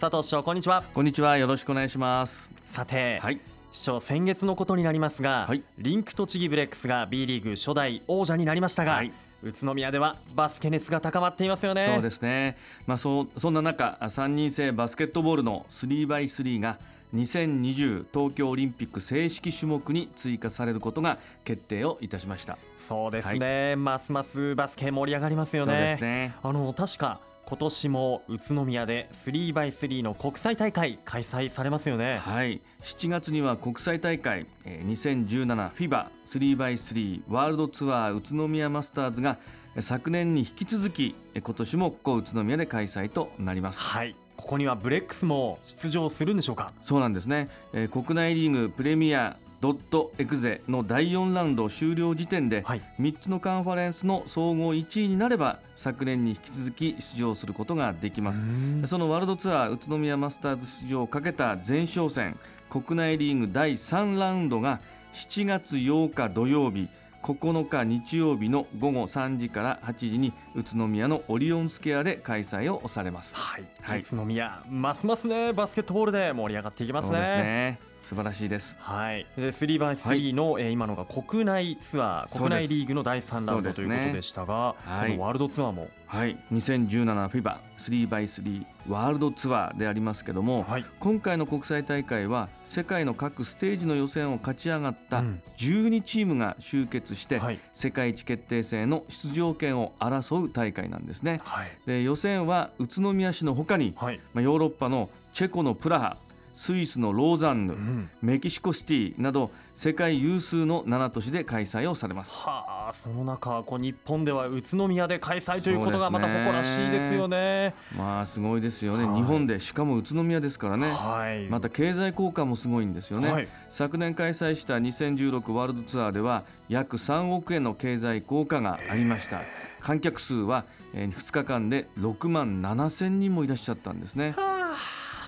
[0.00, 0.82] 佐藤市長こんにちは。
[0.92, 1.38] こんにちは。
[1.38, 2.52] よろしくお願いします。
[2.66, 3.40] さて、はい。
[3.72, 5.62] 市長先月のことになりますが、はい。
[5.78, 9.12] リンク栃木ブレックスが B リーグ初代王者になりましたが、はい。
[9.44, 11.88] 宇都宮ではバスケ熱が高まっていますよね。
[11.94, 12.56] そうですね。
[12.86, 16.78] まあそうそんな中3人制バスケットボールの 3x3 が
[17.14, 22.58] 2020東京オリンピック正式種目に追加されることが決定をいたしました。
[22.88, 25.72] そうですね、ますますバスケ盛り上がりますよね。
[25.72, 26.34] そうですね。
[26.42, 32.18] あの確か今年も宇都宮で 3x3 の国際大会開催されますよね。
[32.18, 32.60] はい。
[32.82, 39.36] 7月には国際大会 2017FIBA3x3 ワールドツアー宇都宮マスターズが
[39.76, 43.80] え昨年に引き続きえ今年もここ宇都宮で開催となります。
[43.80, 44.16] はい。
[44.36, 46.72] ここにはブレックスも出場するんでしょうか？
[46.82, 52.82] そうなんですね、えー国内リーグプレミアドットエクゼの第4ラウンド終了時点で、はい。
[53.00, 58.46] 3つのカンファレンスの総合1位になれば昨年に引き続き出場することができます。
[58.86, 62.36] そのワールドツアー宇都宮マスターズ出場をかけた前哨戦
[62.68, 64.80] 国内リーグ第3ラウンドが
[65.12, 66.88] 7月8日土曜日
[67.22, 73.34] 9日日曜日の午後3時から8時に宇都宮のオリオンスケアで開催をされます。
[73.34, 78.78] はい、はい宇都宮ますますねバスケットボールで盛り上がっていきますね素晴らしいです。
[78.82, 85.12] はい、で 3x3 の、えー今のが国内ツアー国内リーグの第3ラウンドということでしたが、はい。
[85.12, 90.84] このワールドツアーも、はい、2017FIBA 3x3 ワールドツアーでありますけども、はい。
[91.00, 95.42] 今回の国際大会は世界の各ステージの予選を勝ち上がったうん。
[95.56, 97.58] 12チームが集結して、はい。
[97.72, 101.40] 世界一決定戦の出場権を争う大会なんですね。
[101.44, 101.68] はい。
[101.86, 104.20] で予選は宇都宮市のほかに、はい。
[104.34, 106.16] まあ、ヨーロッパのチェコのプラハ
[106.54, 108.10] スイスのローザンヌ、うん。
[108.22, 112.38] メキシコシティなど世界有数の7都市で開催をされます。
[112.38, 117.74] はあその中こう日本では宇都宮で開催ということがまた誇らしいですよね。
[117.98, 119.22] まあすごいですよね、はい。
[119.22, 120.90] 日本でしかも宇都宮ですからね。
[120.90, 121.48] はい。
[121.48, 123.48] また経済効果もすごいんですよね、はい。
[123.68, 129.42] 昨年開催した2016ワールドツアーでは約3億円の経済効果がありました。
[129.80, 130.64] 観客数は
[130.94, 134.34] 2日間で6万7千人もいらっしゃったんですね。
[134.36, 134.53] はあ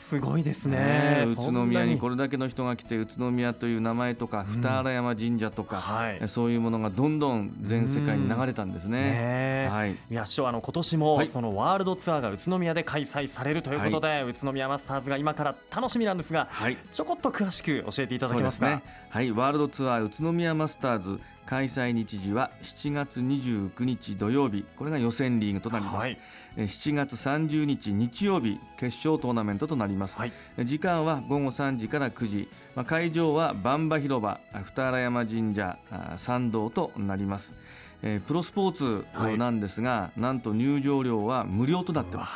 [0.09, 1.25] すごいですね。
[1.28, 4.61] 宇都宮にこれれだけの人が来て宇都宮という名前とかうん。
[4.61, 6.28] 二荒山神社とか、はい。
[6.28, 9.69] そういうものがどんどん全世界に流れたんですね。
[9.71, 11.28] はい、いや市長あの今年もはい。
[11.28, 16.77] そのワールドツアーが宇都宮で開催されるということで、宇都宮マスターズが今から楽しみなんですがはい。
[16.93, 18.66] ちょこっと詳しく教えていただけますか？
[18.69, 18.83] ね。
[19.11, 26.05] はい、ワールドツアー宇都宮マスターズ開催日時は7月29日土曜日、これが予選リーグとなります。
[26.05, 26.11] はい。
[26.12, 26.19] えー
[26.56, 30.19] 7月30日日曜日決勝トーナメントとなります。
[30.19, 37.56] はいえー時間は午後3時から9時、まあ、会場は万馬広場、あ二荒山神社、あ参道となります。
[38.03, 42.33] えープロスポーツはいなんですが、なんと入場料は無料となってます。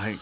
[0.00, 0.18] はい、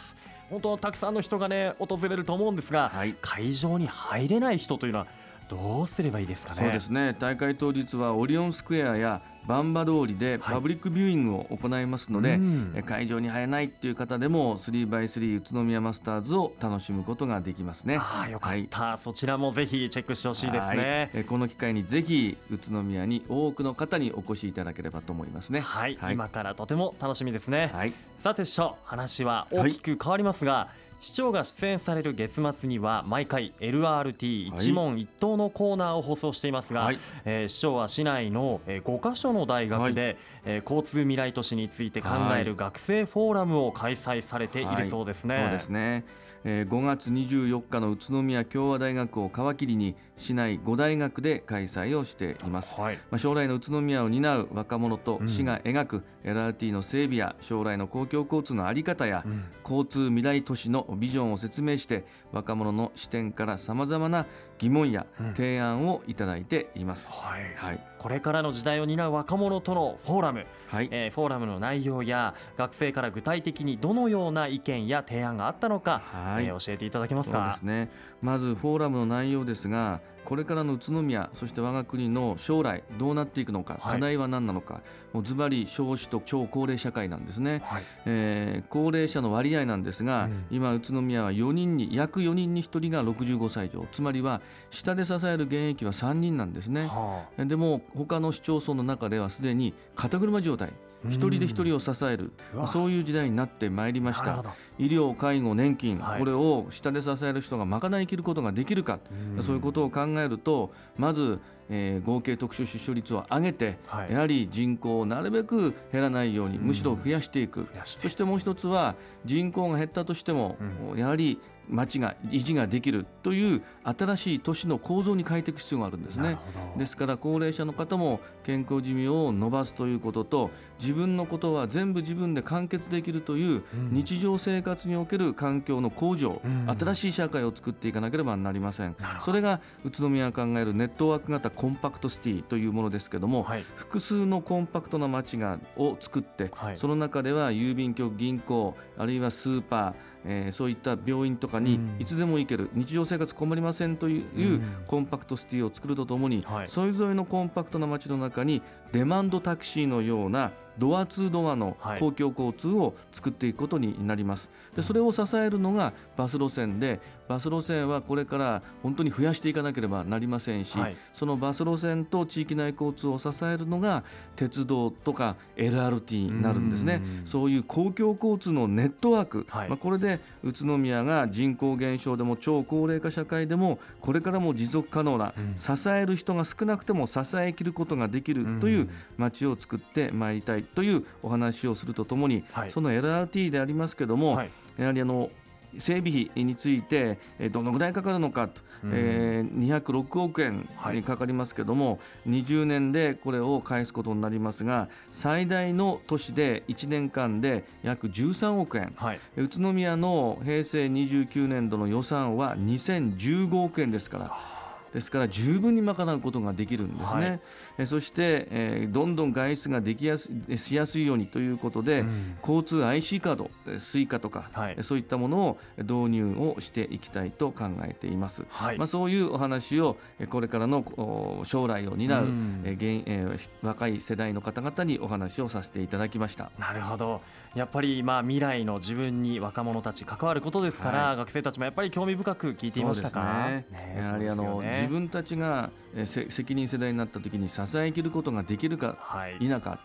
[0.51, 5.07] 本当たくさんの人がね訪れると思うんですが、はい会場に入れない人というのは
[5.51, 6.61] どうすればいいですかね？
[6.61, 17.97] そうですね大会当日はオリオンスクエアやバンバ通りでパブリックビューイングを行いますので、うんえ会場に入れないっていう方でも 3x3 宇都宮マスターズを楽しむことができますね。
[17.99, 21.11] ああよかった、そちらもぜひチェックしてほしいですはいね。
[21.15, 25.61] えこの機会にぜひ宇都宮に多くの方にお越しいただければと思いますね。
[25.61, 27.71] はい、はい今からとても楽しみですね。
[27.73, 30.69] はいさて市長話は大きく変わりますが、
[31.01, 36.99] 市長が出演される月末には毎回 LRT 一問一答のコーナーを放送していますが、はい。
[37.25, 42.09] えー市長は市内のえー5カ所の大学で、えー交通未来都市について考
[42.39, 45.35] える学生フォーラムを開催されているそうですね。
[45.37, 46.05] はいそうですね、
[46.45, 52.75] えー5月24日の宇都宮共和大学を皮切りに市内5大学で開催をしています。
[52.79, 52.97] はい。
[53.11, 55.29] まあ、将来の宇都宮を担う若者とうん。
[55.29, 59.45] 市が描く LRT の整備や将来の公共交通の在り方やうん。
[59.63, 64.27] 交通未来都市のビジョンを説明して若者の視点からさまざまな
[64.61, 65.35] 疑問やうん。
[65.35, 67.11] 提案をいただいています。
[67.11, 67.55] はい。
[67.57, 70.89] はい、これからの時代を担う若者とのフォーラム、はい。
[70.93, 76.45] えーフォーラムの内容や学生から具体的にどのような意見や提案があったのか、はい。
[76.45, 77.91] えー教えていただけますそうでかすね。
[78.21, 83.93] まずフォーラムの内容ですがこれからの宇都宮そして我が国の将来どうなっていくのか、はい。
[83.95, 84.83] 課題は何なのか
[85.15, 87.83] もうズバリ少子と超高齢社会なんですね、はい。
[88.05, 90.47] えー高齢者の割合なんですが、うん。
[90.51, 96.87] 今宇都宮は4人に約4人に1人が65歳以上つまりは下で支える現役は3人なんですね。
[96.87, 100.73] はでも他の市町村の中ではすでに肩車状態
[101.09, 102.33] 一人で一人を支える
[102.67, 104.45] そういう時代になってまいりました。
[104.79, 108.99] 医療介護年金、はい、これを下で支える人が賄いきることができるか、
[109.39, 111.41] うそういうことを考えるとまず
[111.73, 120.57] えー、合計特殊出生率を上げて、はい、やはり人口をなるべく減らないように、むしろ増やしていく、そしてもう一つは人口が減ったとしても、
[120.91, 121.39] うん、やはり
[121.71, 126.39] 町が維持ができるという新しい都市の構造に変えていく必要があるんですね。
[126.77, 130.51] ですから高齢者の方も健康寿命を伸ばすということと
[130.81, 138.97] 自分のことは全部自分で完結できるという日常生活における環境の向上、うん、新しい社会を作っていかなければなりません。
[139.21, 158.63] それが宇都宮が考えるネットワーク型コンパクトシティというものですけども、はい、複数のコンパクトな街がを作って、はい、その中では郵便局銀行あるいはスーパーえー、そういった病院とかにいつでも行ける、うん、日常生活困りませんというコンパクトシティを作るとともに、はい、それぞれのコンパクトな街の中に
[158.93, 164.51] デマンドタクシーのようなドアツードアの公共交通を作っていくことになります。
[164.75, 174.03] でそれを支えるのがバス路線でバス路線はこれから本当に増やしていかなければなりませんし、はい、そのバス路線と地域内交通を支えるのが
[174.35, 177.01] 鉄道とか LRT になるんですね。
[177.25, 195.31] そういう公共交通のネットワーク、はい、まあ、これで宇都宮が人口減少でも超高齢化社会でもこれからも持続可能な、うん、支える人が少なくても支えきることができるという街を作ってまいりたいというお話をするとともに、はい、その LRT でありますけども、はい、やはりあの
[195.79, 197.19] 整備費について
[197.53, 201.97] どのぐらいかかるのかと、うん、えー、206億円にかかりますけども、は
[202.27, 214.60] い、20年でこれを返すことになりますが最大の都市で1年間で約13億円、はい、宇都宮の平成29年度の予算は2015億円ですから。
[214.93, 217.41] ですから十分に賄うことができるんですね、
[217.77, 229.97] はい、そして、えー、どんどん外出ができやすしやすいようにということで、うん、交通 IC カード Suica とか、はい、そういったものを導入をしていきたいと考えています、はい、まあ、そういうお話を
[230.29, 236.51] これからの将来を担う、うん、えーえー、若い世代の方々にお話をさせていただきました。
[236.59, 237.21] なるほど
[237.55, 243.67] やっぱりまあ未来の自分に若者たち関わることですから、はい、学生たちもやっぱり興味深く聞いていましたか、ね。
[243.71, 245.71] ね、やはりあの、ね、自分たちが
[246.05, 248.97] 責任世代になった時に支えきることができるか
[249.41, 249.79] 否か、は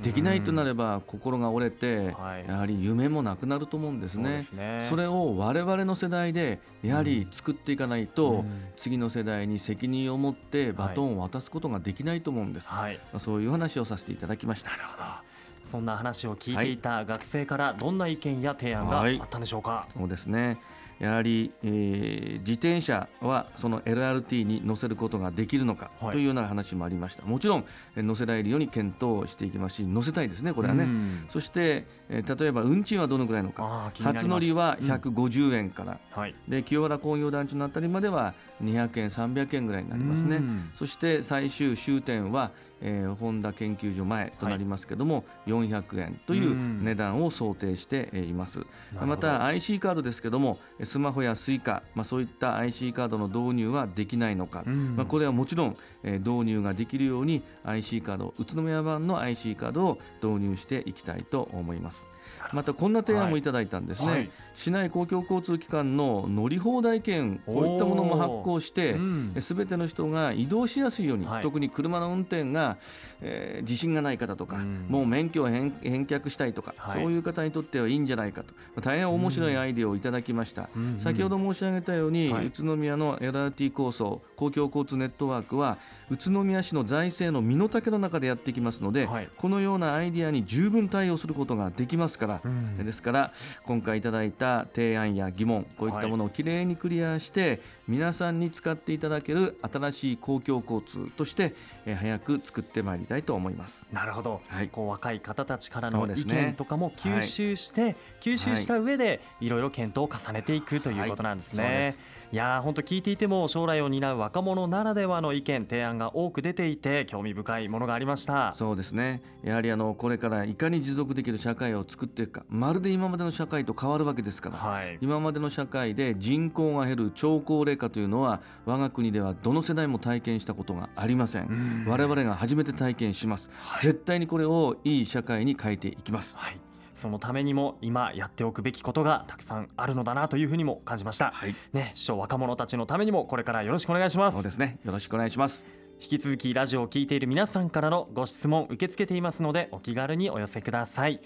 [0.00, 2.14] い、できないとなれば心が折れて、
[2.46, 4.44] やはり夢もなくなると思うんですね。
[4.48, 4.86] そね。
[4.90, 12.68] それを我々の世代でやはり作っていかないと、うん、次の世代に責任を持ってバトンを渡すことができないと思うんです。
[12.68, 14.70] はい、そういう話をさせていただきました。
[14.72, 15.31] なるほど。
[15.72, 20.58] そんな話を聞いていた学生からどんな意見や提案があったんでしょうか、はい、そうですね。
[20.98, 27.64] やはり、えー、自転車はその LRT に乗せることができるのかというような話もありました、はい、もちろん
[27.96, 30.86] 乗せられるように検討していきますし乗せたいですねこれはね。
[31.30, 33.90] そして、えー、例えば運賃はどのぐらいのか。
[33.94, 40.40] 初乗りは150円から、うんはい、で清原工業団地のあたりまでは200円300円ぐらいになりますね。
[40.74, 42.52] そして最終終点は
[42.82, 48.60] えー、本田研究所前となりますけども、はい、400円という値段を想定しています。
[49.00, 62.04] また IC カードですけどもスマホや Suica、まあ、そういった IC カードの導入はできないのか、まあ、これはもちろん、えー、導入ができるように IC カード宇都宮版の IC カードを導入していきたいと思います
[62.52, 64.18] またこんな提案もいただいたんですね、はい。
[64.18, 68.96] はい、市内公共交通機関の乗り放題券こういったものも発行して
[69.40, 72.76] すべ、うん、ての人が移動しやすいように、はい、特に車の運転が、
[73.20, 78.54] えー、自信がない方とか、うん、もう免許を返却したいとか、そういう方にとってはいいんじゃないかと。
[78.80, 85.78] 大変面白いアイデアをいただきました、うん、先ほど申し上げたように、宇都宮の LRT 構想公共交通ネットワークは
[86.10, 93.32] 宇都宮市の財政の身の丈の中でやっていきますので、このようなアイデアに十分対応することができますから、うん、ですから
[93.64, 103.86] 今回いただいた提案や疑問こういったものをきれいにクリアして、皆さんに使っていただける新しい公共交通として、えー、早く作ってまいりたいと思います。
[103.92, 111.64] なるほど、はい、こう若い方たちからの意見とかも吸収して、ねはい、吸収した上で、い、ろいろ検討を重ねていくということなんですね。
[111.64, 118.54] はいいや本当聞いていても将来を担う若者ならではの意見提案が多く出ていて興味深いものがありました。
[118.54, 119.22] そうですね。
[119.44, 122.46] やはりあのこれからいかに持続できる社会を作っていくか。
[122.48, 131.84] まるで今までの社会と変わるわけですから、はい、今までの社会で人口が減る超高齢化というのは我が国ではどの世代も体験したことがありません。
[131.86, 136.56] 我々が初めて体験します、はい、絶対にこれをいい社会に変えていきます、はい
[137.02, 144.34] そのためにも今やっておくべきことがたくさんあるのだなというふうにも感じました、はい、ね師匠若者たちのためにもこれからよろしくお願いします。
[144.34, 144.78] そうですね。
[144.84, 145.66] よろしくお願いします。
[146.00, 151.20] 引き続きラジオを聴いている皆さんからのご質問受け付けていますのでお気軽にお寄せください。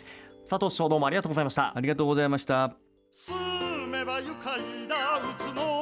[0.49, 1.77] 佐藤師匠どうもありがとうございました。
[1.77, 2.75] ありがとうございました。
[3.13, 4.97] 住めば愉快だ。
[5.19, 5.76] 宇都